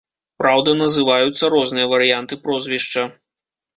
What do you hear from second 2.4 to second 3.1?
прозвішча.